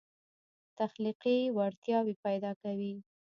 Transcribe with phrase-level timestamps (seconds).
[0.79, 2.93] تخلیقي وړتیاوې پیدا کوي.